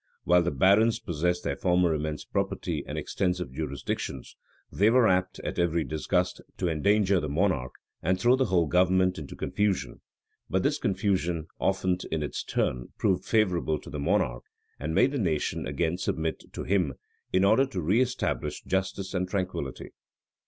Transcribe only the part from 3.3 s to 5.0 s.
jurisdictions, they